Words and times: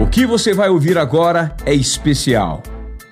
O 0.00 0.06
que 0.06 0.24
você 0.24 0.54
vai 0.54 0.68
ouvir 0.68 0.96
agora 0.96 1.56
é 1.66 1.74
especial. 1.74 2.62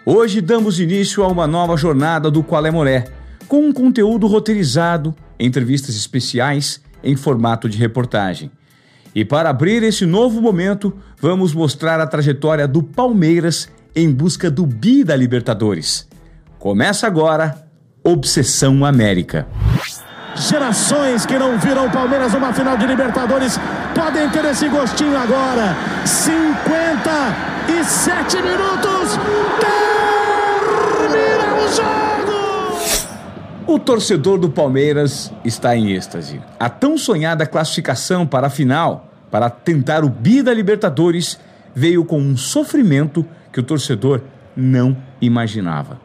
Hoje 0.04 0.40
damos 0.40 0.78
início 0.78 1.24
a 1.24 1.26
uma 1.26 1.44
nova 1.44 1.76
jornada 1.76 2.30
do 2.30 2.44
Qual 2.44 2.64
é 2.64 2.70
Moré, 2.70 3.06
com 3.48 3.66
um 3.66 3.72
conteúdo 3.72 4.28
roteirizado, 4.28 5.12
entrevistas 5.38 5.96
especiais 5.96 6.80
em 7.02 7.16
formato 7.16 7.68
de 7.68 7.76
reportagem. 7.76 8.52
E 9.12 9.24
para 9.24 9.50
abrir 9.50 9.82
esse 9.82 10.06
novo 10.06 10.40
momento, 10.40 10.96
vamos 11.20 11.52
mostrar 11.52 11.98
a 11.98 12.06
trajetória 12.06 12.68
do 12.68 12.84
Palmeiras 12.84 13.68
em 13.94 14.12
busca 14.12 14.48
do 14.48 14.64
bi 14.64 15.02
da 15.02 15.16
Libertadores. 15.16 16.06
Começa 16.56 17.04
agora 17.04 17.66
Obsessão 18.04 18.84
América. 18.84 19.44
Gerações 20.38 21.24
que 21.24 21.38
não 21.38 21.58
viram 21.58 21.86
o 21.86 21.90
Palmeiras 21.90 22.34
numa 22.34 22.52
final 22.52 22.76
de 22.76 22.86
Libertadores 22.86 23.58
podem 23.94 24.28
ter 24.28 24.44
esse 24.44 24.68
gostinho 24.68 25.16
agora. 25.16 25.74
57 26.04 28.42
minutos. 28.42 29.18
Termina 30.98 31.54
o 31.54 31.60
jogo! 31.72 32.76
O 33.66 33.78
torcedor 33.78 34.36
do 34.38 34.50
Palmeiras 34.50 35.32
está 35.42 35.74
em 35.74 35.92
êxtase. 35.92 36.38
A 36.60 36.68
tão 36.68 36.98
sonhada 36.98 37.46
classificação 37.46 38.26
para 38.26 38.48
a 38.48 38.50
final, 38.50 39.08
para 39.30 39.48
tentar 39.48 40.04
o 40.04 40.10
bi 40.10 40.42
da 40.42 40.52
Libertadores, 40.52 41.40
veio 41.74 42.04
com 42.04 42.20
um 42.20 42.36
sofrimento 42.36 43.24
que 43.50 43.60
o 43.60 43.62
torcedor 43.62 44.20
não 44.54 44.94
imaginava. 45.18 45.98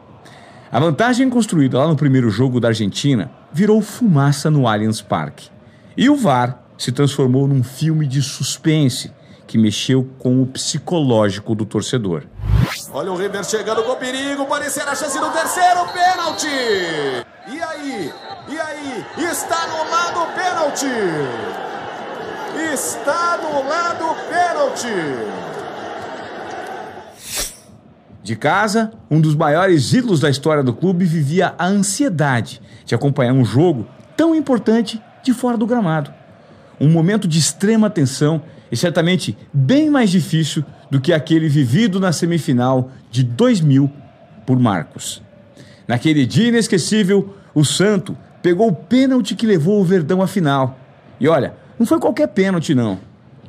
A 0.72 0.80
vantagem 0.80 1.28
construída 1.28 1.76
lá 1.78 1.86
no 1.86 1.96
primeiro 1.96 2.30
jogo 2.30 2.58
da 2.58 2.68
Argentina 2.68 3.41
virou 3.52 3.80
fumaça 3.80 4.50
no 4.50 4.66
Allianz 4.66 5.00
Parque. 5.00 5.50
E 5.96 6.08
o 6.08 6.16
VAR 6.16 6.62
se 6.78 6.90
transformou 6.90 7.46
num 7.46 7.62
filme 7.62 8.06
de 8.06 8.22
suspense 8.22 9.12
que 9.46 9.58
mexeu 9.58 10.08
com 10.18 10.42
o 10.42 10.46
psicológico 10.46 11.54
do 11.54 11.66
torcedor. 11.66 12.24
Olha 12.92 13.12
o 13.12 13.16
River 13.16 13.44
chegando 13.44 13.82
com 13.82 13.94
perigo, 13.96 14.46
parecer 14.46 14.82
a 14.88 14.94
chance 14.94 15.18
do 15.18 15.30
terceiro 15.30 15.86
pênalti. 15.92 16.46
E 17.48 17.62
aí? 17.62 18.12
E 18.48 18.58
aí? 18.58 19.04
Está 19.30 19.66
no 19.66 19.90
lado 19.90 20.34
pênalti. 20.34 20.86
Está 22.72 23.38
no 23.42 23.68
lado 23.68 24.16
pênalti. 24.28 25.51
De 28.22 28.36
casa, 28.36 28.92
um 29.10 29.20
dos 29.20 29.34
maiores 29.34 29.92
ídolos 29.92 30.20
da 30.20 30.30
história 30.30 30.62
do 30.62 30.72
clube 30.72 31.04
vivia 31.04 31.54
a 31.58 31.66
ansiedade 31.66 32.62
de 32.84 32.94
acompanhar 32.94 33.32
um 33.32 33.44
jogo 33.44 33.86
tão 34.16 34.34
importante 34.34 35.02
de 35.24 35.34
fora 35.34 35.56
do 35.56 35.66
gramado. 35.66 36.12
Um 36.80 36.88
momento 36.88 37.26
de 37.26 37.38
extrema 37.38 37.90
tensão 37.90 38.42
e 38.70 38.76
certamente 38.76 39.36
bem 39.52 39.90
mais 39.90 40.08
difícil 40.08 40.64
do 40.88 41.00
que 41.00 41.12
aquele 41.12 41.48
vivido 41.48 41.98
na 41.98 42.12
semifinal 42.12 42.90
de 43.10 43.24
2000 43.24 43.90
por 44.46 44.58
Marcos. 44.58 45.20
Naquele 45.88 46.24
dia 46.24 46.48
inesquecível, 46.48 47.34
o 47.52 47.64
Santo 47.64 48.16
pegou 48.40 48.68
o 48.68 48.74
pênalti 48.74 49.34
que 49.34 49.46
levou 49.46 49.80
o 49.80 49.84
Verdão 49.84 50.22
à 50.22 50.26
final. 50.28 50.78
E 51.18 51.26
olha, 51.26 51.54
não 51.78 51.84
foi 51.84 51.98
qualquer 51.98 52.28
pênalti, 52.28 52.74
não. 52.74 52.98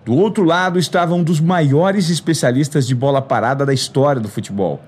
Do 0.05 0.15
outro 0.17 0.43
lado 0.43 0.77
estava 0.77 1.13
um 1.13 1.23
dos 1.23 1.39
maiores 1.39 2.09
especialistas 2.09 2.85
de 2.85 2.93
bola 2.93 3.21
parada 3.21 3.65
da 3.65 3.73
história 3.73 4.19
do 4.19 4.27
futebol. 4.27 4.81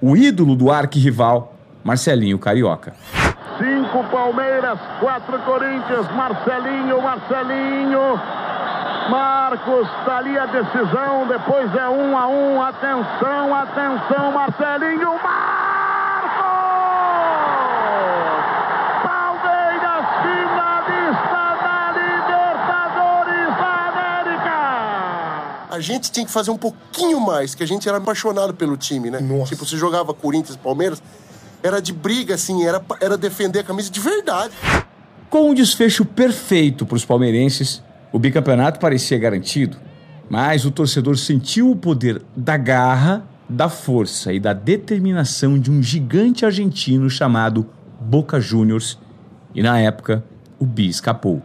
O 0.00 0.14
ídolo 0.14 0.54
do 0.54 0.70
arquirrival, 0.70 1.54
Marcelinho 1.82 2.38
Carioca. 2.38 2.92
Cinco 3.56 4.04
Palmeiras, 4.10 4.78
quatro 5.00 5.38
Corinthians, 5.40 6.06
Marcelinho, 6.14 7.00
Marcelinho. 7.02 8.20
Marcos, 9.10 9.88
tá 10.04 10.18
ali 10.18 10.38
a 10.38 10.44
decisão, 10.44 11.26
depois 11.26 11.74
é 11.74 11.88
um 11.88 12.16
a 12.16 12.28
um, 12.28 12.62
atenção, 12.62 13.54
atenção, 13.54 14.32
Marcelinho, 14.32 15.12
Marcos! 15.22 15.57
A 25.78 25.80
gente 25.80 26.10
tinha 26.10 26.26
que 26.26 26.32
fazer 26.32 26.50
um 26.50 26.56
pouquinho 26.56 27.20
mais, 27.20 27.54
que 27.54 27.62
a 27.62 27.66
gente 27.66 27.88
era 27.88 27.98
apaixonado 27.98 28.52
pelo 28.52 28.76
time, 28.76 29.10
né? 29.10 29.20
Nossa. 29.20 29.54
Tipo, 29.54 29.64
você 29.64 29.76
jogava 29.76 30.12
Corinthians 30.12 30.56
e 30.56 30.58
Palmeiras, 30.58 31.00
era 31.62 31.80
de 31.80 31.92
briga, 31.92 32.34
assim, 32.34 32.64
era, 32.64 32.82
era 33.00 33.16
defender 33.16 33.60
a 33.60 33.64
camisa 33.64 33.90
de 33.90 34.00
verdade. 34.00 34.52
Com 35.30 35.50
um 35.50 35.54
desfecho 35.54 36.04
perfeito 36.04 36.84
para 36.84 36.96
os 36.96 37.04
palmeirenses, 37.04 37.82
o 38.12 38.18
bicampeonato 38.18 38.80
parecia 38.80 39.18
garantido, 39.18 39.76
mas 40.28 40.64
o 40.64 40.70
torcedor 40.70 41.16
sentiu 41.16 41.70
o 41.70 41.76
poder 41.76 42.22
da 42.36 42.56
garra, 42.56 43.24
da 43.48 43.68
força 43.68 44.32
e 44.32 44.40
da 44.40 44.52
determinação 44.52 45.58
de 45.58 45.70
um 45.70 45.82
gigante 45.82 46.44
argentino 46.44 47.08
chamado 47.08 47.66
Boca 48.00 48.40
Juniors, 48.40 48.98
e 49.54 49.62
na 49.62 49.78
época 49.78 50.24
o 50.58 50.66
bi 50.66 50.88
escapou. 50.88 51.40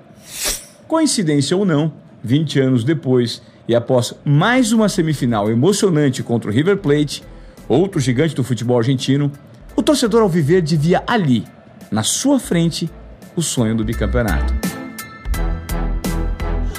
Coincidência 0.87 1.55
ou 1.55 1.65
não, 1.65 1.93
20 2.23 2.59
anos 2.59 2.83
depois, 2.83 3.41
e 3.67 3.75
após 3.75 4.13
mais 4.25 4.71
uma 4.71 4.89
semifinal 4.89 5.49
emocionante 5.49 6.21
contra 6.21 6.49
o 6.49 6.53
River 6.53 6.77
Plate, 6.77 7.23
outro 7.67 7.99
gigante 7.99 8.35
do 8.35 8.43
futebol 8.43 8.77
argentino, 8.77 9.31
o 9.75 9.81
torcedor 9.81 10.21
alviverde 10.21 10.75
via 10.75 11.03
ali, 11.07 11.45
na 11.91 12.03
sua 12.03 12.39
frente, 12.39 12.89
o 13.35 13.41
sonho 13.41 13.75
do 13.75 13.83
bicampeonato. 13.83 14.53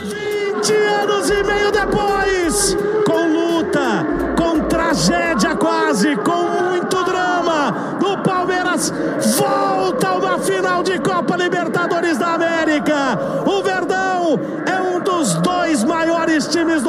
20 0.03 0.73
anos 0.73 1.31
e 1.31 1.43
meio 1.43 1.73
depois, 1.73 2.77
com 3.07 3.27
luta, 3.33 4.07
com 4.37 4.61
tragédia 4.69 5.57
quase, 5.57 6.15
com 6.17 6.71
muito 6.71 7.03
drama, 7.05 7.99
o 8.03 8.19
Palmeiras 8.23 8.93
volta 9.39 10.09
a 10.09 10.17
uma 10.17 10.39
final 10.39 10.83
de 10.83 10.99
Copa 11.01 11.37
Libertadores 11.37 12.19
da 12.19 12.35
América. 12.35 13.19
O 13.47 13.63
Verdão 13.63 14.39
é 14.67 14.81
um 14.81 15.01
dos 15.01 15.35
dois 15.35 15.83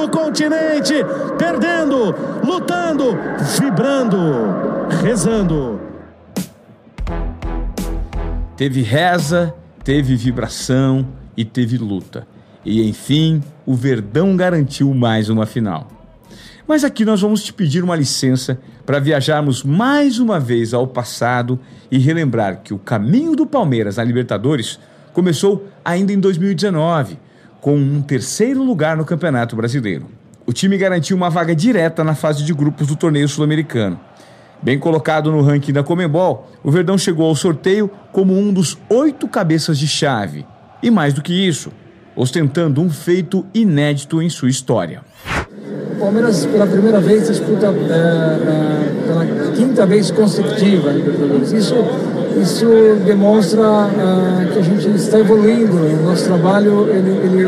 continente, 0.09 0.93
perdendo, 1.37 2.15
lutando, 2.43 3.17
vibrando, 3.59 4.17
rezando. 5.01 5.79
Teve 8.57 8.81
reza, 8.81 9.53
teve 9.83 10.15
vibração 10.15 11.05
e 11.35 11.43
teve 11.43 11.77
luta. 11.77 12.25
E 12.63 12.87
enfim, 12.87 13.43
o 13.65 13.75
Verdão 13.75 14.35
garantiu 14.35 14.93
mais 14.93 15.29
uma 15.29 15.45
final. 15.45 15.87
Mas 16.67 16.83
aqui 16.83 17.05
nós 17.05 17.21
vamos 17.21 17.43
te 17.43 17.53
pedir 17.53 17.83
uma 17.83 17.95
licença 17.95 18.59
para 18.85 18.99
viajarmos 18.99 19.63
mais 19.63 20.17
uma 20.17 20.39
vez 20.39 20.73
ao 20.73 20.87
passado 20.87 21.59
e 21.91 21.99
relembrar 21.99 22.61
que 22.63 22.73
o 22.73 22.79
caminho 22.79 23.35
do 23.35 23.45
Palmeiras 23.45 23.97
na 23.97 24.03
Libertadores 24.03 24.79
começou 25.13 25.67
ainda 25.83 26.11
em 26.11 26.19
2019, 26.19 27.19
com 27.65 27.75
um 27.75 27.99
terceiro 27.99 28.61
lugar 28.61 28.95
no 28.95 29.03
Campeonato 29.03 29.55
Brasileiro. 29.55 30.05
O 30.45 30.53
time 30.53 30.77
garantiu 30.77 31.17
uma 31.17 31.31
vaga 31.31 31.55
direta 31.55 32.03
na 32.03 32.13
fase 32.13 32.43
de 32.43 32.53
grupos 32.53 32.85
do 32.85 32.95
torneio 32.95 33.27
sul-americano. 33.27 33.99
Bem 34.61 34.77
colocado 34.77 35.31
no 35.31 35.41
ranking 35.41 35.73
da 35.73 35.81
Comembol, 35.81 36.47
o 36.63 36.69
Verdão 36.69 36.95
chegou 36.95 37.27
ao 37.27 37.35
sorteio 37.35 37.89
como 38.11 38.37
um 38.37 38.53
dos 38.53 38.77
oito 38.87 39.27
cabeças 39.27 39.79
de 39.79 39.87
chave. 39.87 40.45
E 40.83 40.91
mais 40.91 41.11
do 41.11 41.23
que 41.23 41.33
isso, 41.33 41.71
ostentando 42.15 42.81
um 42.81 42.89
feito 42.91 43.43
inédito 43.51 44.21
em 44.21 44.29
sua 44.29 44.51
história. 44.51 45.01
O 45.95 45.99
Palmeiras, 45.99 46.45
pela 46.45 46.67
primeira 46.67 47.01
vez, 47.01 47.27
disputa 47.29 47.65
é, 47.65 47.71
é, 47.71 49.07
pela 49.07 49.25
quinta 49.53 49.87
vez 49.87 50.11
consecutiva 50.11 50.91
a 50.91 50.93
Libertadores. 50.93 51.51
Isso, 51.51 51.73
isso 52.41 52.65
demonstra 53.05 53.61
é, 53.61 54.53
que 54.53 54.59
a 54.59 54.61
gente 54.61 54.89
está 54.95 55.19
evoluindo. 55.19 55.75
O 55.75 56.03
nosso 56.03 56.25
trabalho 56.25 56.89
ele, 56.89 57.11
ele, 57.11 57.43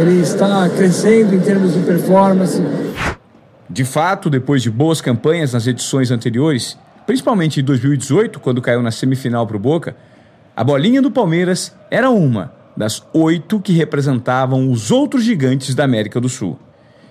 ele 0.00 0.20
está 0.20 0.68
crescendo 0.68 1.34
em 1.34 1.40
termos 1.40 1.74
de 1.74 1.80
performance. 1.80 2.62
De 3.68 3.84
fato, 3.84 4.30
depois 4.30 4.62
de 4.62 4.70
boas 4.70 5.00
campanhas 5.00 5.52
nas 5.52 5.66
edições 5.66 6.10
anteriores, 6.10 6.78
principalmente 7.06 7.60
em 7.60 7.64
2018, 7.64 8.40
quando 8.40 8.62
caiu 8.62 8.82
na 8.82 8.90
semifinal 8.90 9.46
para 9.46 9.56
o 9.56 9.60
Boca, 9.60 9.96
a 10.54 10.64
bolinha 10.64 11.02
do 11.02 11.10
Palmeiras 11.10 11.74
era 11.90 12.10
uma 12.10 12.52
das 12.76 13.02
oito 13.12 13.60
que 13.60 13.72
representavam 13.72 14.70
os 14.70 14.90
outros 14.90 15.24
gigantes 15.24 15.74
da 15.74 15.84
América 15.84 16.20
do 16.20 16.28
Sul. 16.28 16.58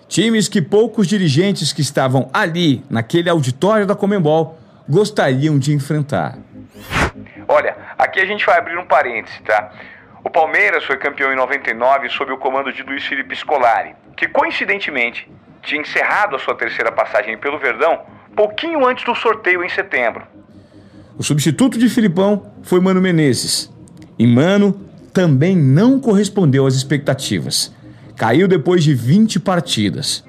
Times 0.08 0.48
que 0.48 0.62
poucos 0.62 1.08
dirigentes 1.08 1.74
que 1.74 1.82
estavam 1.82 2.30
ali, 2.32 2.84
naquele 2.90 3.30
auditório 3.30 3.88
da 3.88 3.96
Comembol, 3.96 4.60
gostariam 4.88 5.58
de 5.58 5.74
enfrentar. 5.74 6.38
Olha, 7.56 7.76
aqui 7.98 8.20
a 8.20 8.26
gente 8.26 8.46
vai 8.46 8.58
abrir 8.58 8.78
um 8.78 8.86
parêntese, 8.86 9.42
tá? 9.44 9.72
O 10.24 10.30
Palmeiras 10.30 10.84
foi 10.84 10.98
campeão 10.98 11.32
em 11.32 11.36
99 11.36 12.10
sob 12.10 12.32
o 12.32 12.38
comando 12.38 12.74
de 12.74 12.84
Luiz 12.84 13.06
Felipe 13.06 13.36
Scolari, 13.36 13.96
que 14.18 14.28
coincidentemente 14.28 15.30
tinha 15.62 15.82
encerrado 15.82 16.36
a 16.36 16.40
sua 16.40 16.56
terceira 16.56 16.92
passagem 16.92 17.38
pelo 17.38 17.58
Verdão 17.58 18.02
pouquinho 18.36 18.86
antes 18.86 19.06
do 19.06 19.16
sorteio 19.16 19.64
em 19.64 19.70
setembro. 19.70 20.24
O 21.18 21.24
substituto 21.24 21.78
de 21.78 21.88
Filipão 21.88 22.52
foi 22.62 22.82
Mano 22.82 23.02
Menezes. 23.02 23.72
E 24.20 24.28
Mano 24.28 24.74
também 25.14 25.56
não 25.56 26.00
correspondeu 26.00 26.68
às 26.68 26.76
expectativas 26.76 27.74
caiu 28.16 28.48
depois 28.48 28.84
de 28.84 28.94
20 28.94 29.40
partidas. 29.40 30.24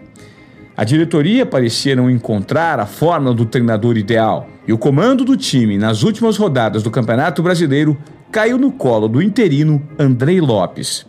A 0.77 0.85
diretoria 0.85 1.47
parecia 1.47 1.97
não 1.97 2.11
encontrar 2.11 2.79
a 2.79 2.87
forma 2.87 3.33
do 3.33 3.47
treinador 3.47 3.97
ideal 3.97 4.49
e 4.67 4.73
o 4.73 4.79
comando 4.79 5.25
do 5.25 5.37
time 5.37 5.79
nas 5.79 6.03
últimas 6.03 6.37
rodadas 6.37 6.83
do 6.83 6.91
Campeonato 6.91 7.43
Brasileiro 7.43 7.97
caiu 8.33 8.59
no 8.59 8.73
colo 8.73 9.09
do 9.09 9.23
interino 9.23 9.83
Andrei 9.99 10.41
Lopes. 10.41 11.07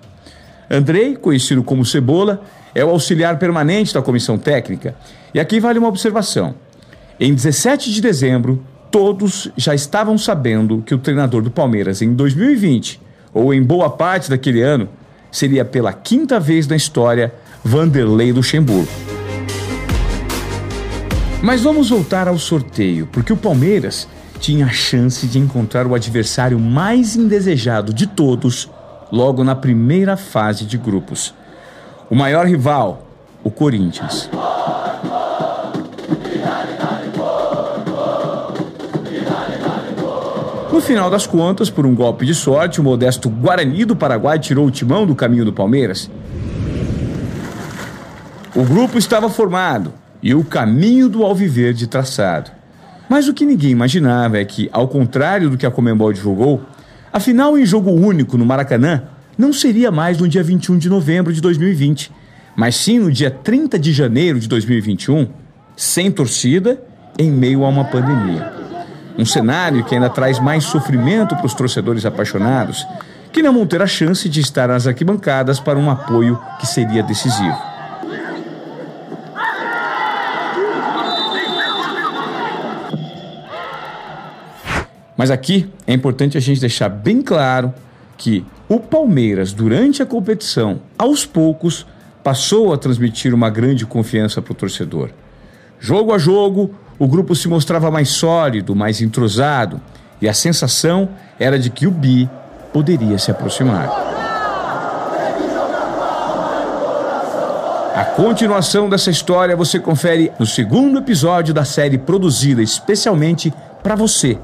Andrei, 0.69 1.15
conhecido 1.15 1.63
como 1.63 1.85
Cebola, 1.85 2.41
é 2.75 2.85
o 2.85 2.89
auxiliar 2.89 3.39
permanente 3.39 3.93
da 3.93 4.01
comissão 4.01 4.37
técnica. 4.37 4.95
E 5.33 5.39
aqui 5.39 5.59
vale 5.59 5.79
uma 5.79 5.87
observação. 5.87 6.55
Em 7.19 7.33
17 7.33 7.91
de 7.91 8.01
dezembro, 8.01 8.63
todos 8.91 9.49
já 9.57 9.73
estavam 9.73 10.17
sabendo 10.17 10.83
que 10.85 10.93
o 10.93 10.99
treinador 10.99 11.41
do 11.41 11.49
Palmeiras 11.49 12.01
em 12.01 12.13
2020, 12.13 13.01
ou 13.33 13.53
em 13.53 13.63
boa 13.63 13.89
parte 13.89 14.29
daquele 14.29 14.61
ano, 14.61 14.87
seria 15.31 15.65
pela 15.65 15.91
quinta 15.91 16.39
vez 16.39 16.67
na 16.67 16.75
história 16.75 17.33
Vanderlei 17.63 18.31
Luxemburgo. 18.31 19.16
Mas 21.41 21.61
vamos 21.61 21.91
voltar 21.91 22.27
ao 22.27 22.37
sorteio, 22.39 23.07
porque 23.11 23.31
o 23.31 23.37
Palmeiras 23.37 24.07
tinha 24.39 24.65
a 24.65 24.69
chance 24.69 25.27
de 25.27 25.37
encontrar 25.37 25.85
o 25.85 25.93
adversário 25.93 26.59
mais 26.59 27.15
indesejado 27.15 27.93
de 27.93 28.07
todos 28.07 28.69
logo 29.11 29.43
na 29.43 29.55
primeira 29.55 30.17
fase 30.17 30.65
de 30.65 30.77
grupos. 30.77 31.33
O 32.09 32.15
maior 32.15 32.47
rival, 32.47 33.07
o 33.43 33.51
Corinthians. 33.51 34.29
No 40.73 40.81
final 40.81 41.09
das 41.09 41.27
contas, 41.27 41.69
por 41.69 41.85
um 41.85 41.93
golpe 41.93 42.25
de 42.25 42.33
sorte, 42.33 42.81
o 42.81 42.83
modesto 42.83 43.29
Guarani 43.29 43.85
do 43.85 43.95
Paraguai 43.95 44.39
tirou 44.39 44.65
o 44.65 44.71
timão 44.71 45.05
do 45.05 45.15
caminho 45.15 45.45
do 45.45 45.53
Palmeiras. 45.53 46.09
O 48.55 48.63
grupo 48.63 48.97
estava 48.97 49.29
formado 49.29 49.93
e 50.21 50.33
o 50.33 50.43
caminho 50.43 51.09
do 51.09 51.23
Alviverde 51.23 51.87
traçado. 51.87 52.51
Mas 53.09 53.27
o 53.27 53.33
que 53.33 53.45
ninguém 53.45 53.71
imaginava 53.71 54.37
é 54.37 54.45
que, 54.45 54.69
ao 54.71 54.87
contrário 54.87 55.49
do 55.49 55.57
que 55.57 55.65
a 55.65 55.71
Comembol 55.71 56.11
divulgou, 56.11 56.61
a 57.11 57.19
final 57.19 57.57
em 57.57 57.65
jogo 57.65 57.91
único 57.91 58.37
no 58.37 58.45
Maracanã 58.45 59.03
não 59.37 59.53
seria 59.53 59.91
mais 59.91 60.17
no 60.17 60.27
dia 60.27 60.43
21 60.43 60.77
de 60.77 60.89
novembro 60.89 61.31
de 61.31 61.39
2020, 61.39 62.11
mas 62.55 62.75
sim 62.75 62.99
no 62.99 63.11
dia 63.11 63.31
30 63.31 63.79
de 63.79 63.93
janeiro 63.93 64.39
de 64.39 64.47
2021, 64.47 65.27
sem 65.75 66.11
torcida, 66.11 66.81
em 67.17 67.31
meio 67.31 67.63
a 67.63 67.69
uma 67.69 67.85
pandemia. 67.85 68.51
Um 69.17 69.25
cenário 69.25 69.83
que 69.83 69.95
ainda 69.95 70.09
traz 70.09 70.39
mais 70.39 70.63
sofrimento 70.65 71.35
para 71.35 71.45
os 71.45 71.53
torcedores 71.53 72.05
apaixonados, 72.05 72.85
que 73.31 73.41
não 73.41 73.53
vão 73.53 73.65
ter 73.65 73.81
a 73.81 73.87
chance 73.87 74.27
de 74.27 74.39
estar 74.39 74.67
nas 74.67 74.87
arquibancadas 74.87 75.59
para 75.59 75.79
um 75.79 75.89
apoio 75.89 76.39
que 76.59 76.67
seria 76.67 77.03
decisivo. 77.03 77.76
Mas 85.17 85.31
aqui 85.31 85.67
é 85.87 85.93
importante 85.93 86.37
a 86.37 86.41
gente 86.41 86.61
deixar 86.61 86.87
bem 86.87 87.23
claro 87.23 87.73
que 88.15 88.45
o 88.69 88.79
Palmeiras, 88.79 89.51
durante 89.51 90.03
a 90.03 90.05
competição, 90.05 90.79
aos 90.97 91.25
poucos, 91.25 91.87
passou 92.23 92.71
a 92.71 92.77
transmitir 92.77 93.33
uma 93.33 93.49
grande 93.49 93.85
confiança 93.85 94.41
para 94.41 94.51
o 94.51 94.55
torcedor. 94.55 95.09
Jogo 95.79 96.13
a 96.13 96.17
jogo, 96.19 96.73
o 96.99 97.07
grupo 97.07 97.35
se 97.35 97.47
mostrava 97.47 97.89
mais 97.89 98.09
sólido, 98.09 98.75
mais 98.75 99.01
entrosado, 99.01 99.81
e 100.21 100.27
a 100.27 100.33
sensação 100.33 101.09
era 101.39 101.57
de 101.57 101.69
que 101.69 101.87
o 101.87 101.91
Bi 101.91 102.29
poderia 102.71 103.17
se 103.17 103.31
aproximar. 103.31 103.89
A 107.95 108.05
continuação 108.15 108.87
dessa 108.87 109.09
história 109.09 109.55
você 109.55 109.79
confere 109.79 110.31
no 110.39 110.45
segundo 110.45 110.99
episódio 110.99 111.53
da 111.53 111.65
série 111.65 111.97
produzida 111.97 112.61
especialmente 112.61 113.51
para 113.81 113.95
você 113.95 114.37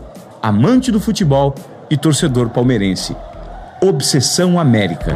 amante 0.44 0.92
do 0.92 1.00
futebol 1.00 1.56
e 1.90 1.96
torcedor 1.96 2.50
palmeirense. 2.50 3.16
Obsessão 3.80 4.60
América. 4.60 5.16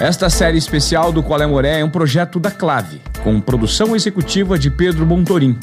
Esta 0.00 0.28
série 0.28 0.58
especial 0.58 1.12
do 1.12 1.22
Qual 1.22 1.40
é 1.40 1.46
Moré 1.46 1.78
é 1.78 1.84
um 1.84 1.88
projeto 1.88 2.40
da 2.40 2.50
Clave, 2.50 3.00
com 3.22 3.40
produção 3.40 3.94
executiva 3.94 4.58
de 4.58 4.72
Pedro 4.72 5.06
Montorim, 5.06 5.56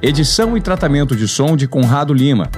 edição 0.00 0.56
e 0.56 0.60
tratamento 0.62 1.14
de 1.14 1.28
som 1.28 1.54
de 1.54 1.68
Conrado 1.68 2.14
Lima, 2.14 2.50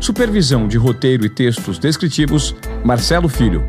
Supervisão 0.00 0.66
de 0.66 0.78
roteiro 0.78 1.26
e 1.26 1.28
textos 1.28 1.78
descritivos: 1.78 2.56
Marcelo 2.82 3.28
Filho. 3.28 3.64